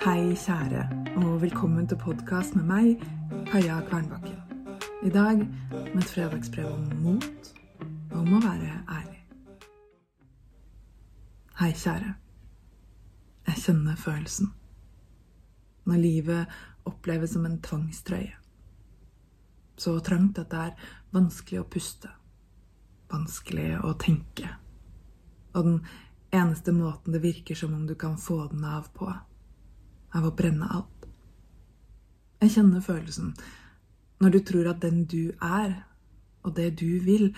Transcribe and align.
Hei, 0.00 0.32
kjære, 0.32 0.86
og 1.16 1.42
velkommen 1.42 1.84
til 1.88 1.98
podkast 2.00 2.54
med 2.56 2.64
meg, 2.64 3.02
Kaja 3.50 3.82
Kvernbakken. 3.84 4.38
I 5.04 5.10
dag 5.12 5.42
med 5.42 5.98
et 6.00 6.08
fredagsbrev 6.14 6.70
om 6.72 6.86
mot 7.02 7.50
og 8.08 8.16
om 8.22 8.30
å 8.38 8.40
være 8.40 8.78
ærlig. 8.96 9.20
Hei, 11.60 11.68
kjære. 11.76 12.14
Jeg 13.50 13.62
kjenner 13.66 14.00
følelsen. 14.00 14.54
Når 15.84 16.02
livet 16.06 16.58
oppleves 16.88 17.36
som 17.36 17.44
en 17.44 17.60
tvangstrøye. 17.60 18.40
Så 19.76 19.98
trangt 20.00 20.40
at 20.40 20.48
det 20.48 20.66
er 20.70 20.92
vanskelig 21.12 21.60
å 21.60 21.70
puste. 21.76 22.08
Vanskelig 23.12 23.74
å 23.84 23.92
tenke. 24.00 24.48
Og 25.52 25.74
den 25.74 25.82
eneste 26.32 26.72
måten 26.72 27.12
det 27.12 27.20
virker 27.20 27.66
som 27.66 27.76
om 27.76 27.84
du 27.84 27.98
kan 28.00 28.16
få 28.16 28.46
den 28.48 28.64
av 28.64 28.88
på, 28.96 29.12
av 30.14 30.26
å 30.26 30.34
brenne 30.36 30.68
alt. 30.70 31.06
Jeg 32.40 32.54
kjenner 32.56 32.84
følelsen 32.84 33.34
når 34.20 34.34
du 34.34 34.38
tror 34.44 34.68
at 34.70 34.82
den 34.82 35.04
du 35.08 35.32
er, 35.40 35.74
og 36.44 36.56
det 36.56 36.74
du 36.80 37.00
vil, 37.04 37.30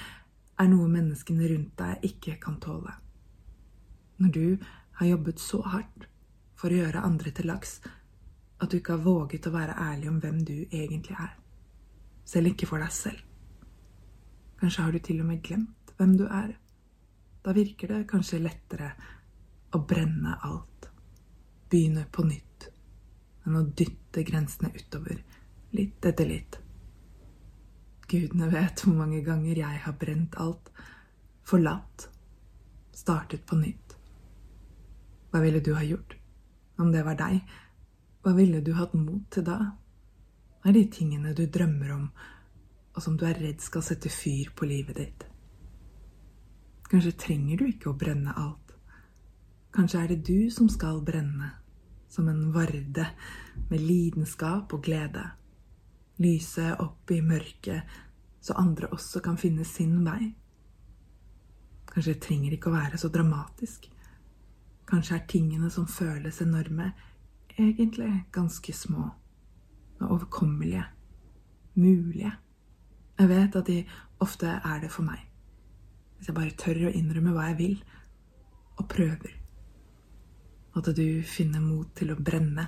er 0.59 0.71
noe 0.71 0.89
menneskene 0.91 1.49
rundt 1.51 1.75
deg 1.79 2.07
ikke 2.07 2.37
kan 2.43 2.59
tåle. 2.63 2.95
Når 4.19 4.33
du 4.35 4.47
har 4.99 5.07
jobbet 5.07 5.43
så 5.43 5.63
hardt 5.67 6.07
for 6.59 6.71
å 6.71 6.81
gjøre 6.83 7.03
andre 7.07 7.33
til 7.35 7.49
laks 7.51 7.79
at 8.63 8.71
du 8.71 8.79
ikke 8.79 8.97
har 8.97 9.07
våget 9.07 9.47
å 9.49 9.55
være 9.55 9.79
ærlig 9.79 10.11
om 10.11 10.19
hvem 10.23 10.43
du 10.47 10.57
egentlig 10.71 11.17
er. 11.19 11.33
Selv 12.25 12.53
ikke 12.53 12.69
for 12.71 12.83
deg 12.83 12.95
selv. 12.95 13.23
Kanskje 14.61 14.85
har 14.85 14.95
du 14.95 15.03
til 15.03 15.23
og 15.23 15.27
med 15.27 15.43
glemt 15.43 15.95
hvem 15.99 16.15
du 16.21 16.29
er. 16.29 16.53
Da 17.43 17.55
virker 17.57 17.91
det 17.91 18.07
kanskje 18.11 18.39
lettere 18.45 18.93
å 19.75 19.83
brenne 19.83 20.37
alt. 20.47 20.91
Begynne 21.71 22.07
på 22.07 22.23
nytt 22.29 22.52
enn 23.47 23.59
å 23.59 23.65
dytte 23.77 24.25
grensene 24.27 24.71
utover, 24.77 25.19
litt 25.77 26.07
etter 26.07 26.29
litt. 26.29 26.59
Gudene 28.09 28.49
vet 28.53 28.83
hvor 28.85 28.97
mange 28.97 29.23
ganger 29.25 29.63
jeg 29.63 29.83
har 29.85 29.95
brent 29.99 30.37
alt, 30.43 30.69
forlatt, 31.49 32.09
startet 32.93 33.47
på 33.49 33.57
nytt. 33.57 33.97
Hva 35.33 35.41
ville 35.41 35.63
du 35.65 35.73
ha 35.75 35.85
gjort 35.87 36.19
om 36.83 36.91
det 36.93 37.05
var 37.07 37.17
deg? 37.17 37.41
Hva 38.23 38.35
ville 38.37 38.61
du 38.61 38.75
hatt 38.77 38.93
mot 38.95 39.25
til 39.33 39.47
da? 39.47 39.59
Hva 40.61 40.71
er 40.71 40.77
de 40.77 40.85
tingene 40.93 41.33
du 41.35 41.47
drømmer 41.47 41.95
om, 41.95 42.05
og 42.93 43.03
som 43.03 43.17
du 43.17 43.25
er 43.27 43.41
redd 43.41 43.65
skal 43.65 43.85
sette 43.87 44.13
fyr 44.13 44.53
på 44.55 44.69
livet 44.69 45.01
ditt? 45.01 45.25
Kanskje 46.93 47.17
trenger 47.17 47.63
du 47.63 47.71
ikke 47.71 47.91
å 47.91 47.97
brenne 47.97 48.37
alt. 48.37 48.77
Kanskje 49.73 50.03
er 50.03 50.13
det 50.13 50.21
du 50.29 50.51
som 50.53 50.69
skal 50.69 51.01
brenne 51.01 51.49
som 52.13 52.29
en 52.29 52.51
varde 52.53 53.07
med 53.71 53.81
lidenskap 53.81 54.73
og 54.73 54.85
glede. 54.85 55.25
Lyse 56.21 56.75
opp 56.83 57.11
i 57.11 57.23
mørket, 57.25 57.83
så 58.41 58.57
andre 58.61 58.91
også 58.93 59.23
kan 59.25 59.39
finne 59.41 59.65
sin 59.65 60.03
vei. 60.05 60.35
Kanskje 61.89 62.15
det 62.15 62.23
trenger 62.25 62.57
ikke 62.57 62.71
å 62.71 62.77
være 62.77 63.01
så 63.01 63.09
dramatisk. 63.13 63.89
Kanskje 64.89 65.17
er 65.17 65.27
tingene 65.29 65.71
som 65.73 65.89
føles 65.89 66.41
enorme, 66.45 66.93
egentlig 67.57 68.11
ganske 68.33 68.73
små 68.77 69.09
og 70.01 70.09
overkommelige. 70.19 70.85
Mulige. 71.75 72.33
Jeg 73.19 73.29
vet 73.29 73.57
at 73.57 73.69
de 73.69 73.83
ofte 74.21 74.49
er 74.49 74.81
det 74.83 74.91
for 74.93 75.07
meg. 75.07 75.21
Hvis 76.17 76.29
jeg 76.29 76.37
bare 76.37 76.59
tør 76.59 76.89
å 76.89 76.97
innrømme 76.97 77.33
hva 77.33 77.49
jeg 77.51 77.59
vil, 77.61 77.79
og 78.77 78.89
prøver. 78.89 79.42
At 80.77 80.89
du 80.97 81.23
finner 81.23 81.61
mot 81.61 81.91
til 81.97 82.13
å 82.13 82.17
brenne, 82.17 82.67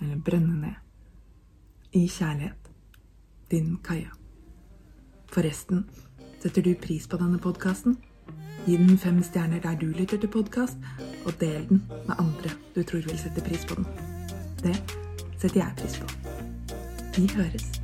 eller 0.00 0.22
brenne 0.26 0.56
ned, 0.64 0.80
i 1.94 2.08
kjærlighet. 2.10 2.70
Din 3.50 3.76
Kaja. 3.84 4.10
Forresten, 5.30 5.84
setter 6.42 6.64
du 6.64 6.72
pris 6.74 7.06
på 7.06 7.20
denne 7.20 7.38
podkasten? 7.38 7.98
Gi 8.64 8.78
den 8.80 8.98
fem 8.98 9.20
stjerner 9.22 9.60
der 9.62 9.76
du 9.78 9.86
lytter 9.92 10.18
til 10.18 10.32
podkast, 10.32 10.80
og 11.26 11.38
del 11.40 11.68
den 11.68 11.84
med 12.08 12.16
andre 12.18 12.56
du 12.74 12.82
tror 12.82 13.04
vil 13.06 13.20
sette 13.20 13.44
pris 13.44 13.68
på 13.68 13.78
den. 13.78 13.86
Det 14.64 14.76
setter 15.38 15.60
jeg 15.60 15.80
pris 15.84 16.00
på. 16.00 16.08
Vi 17.14 17.28
høres. 17.36 17.83